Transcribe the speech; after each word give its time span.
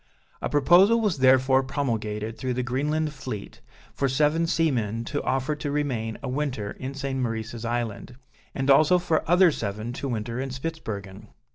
A 0.41 0.49
proposal 0.49 0.99
was 0.99 1.19
therefore 1.19 1.61
promulgated 1.61 2.35
through 2.35 2.55
the 2.55 2.63
Greenland 2.63 3.13
fleet, 3.13 3.61
for 3.93 4.09
seven 4.09 4.47
seamen 4.47 5.05
to 5.05 5.21
offer 5.21 5.55
to 5.57 5.69
remain 5.69 6.17
a 6.23 6.27
winter 6.27 6.71
in 6.71 6.95
St. 6.95 7.19
Maurice's 7.19 7.65
Island, 7.65 8.15
and 8.55 8.71
also 8.71 8.97
for 8.97 9.23
other 9.29 9.51
seven 9.51 9.93
to 9.93 10.07
winter 10.09 10.39
in 10.41 10.49
Spitzbergen. 10.49 11.27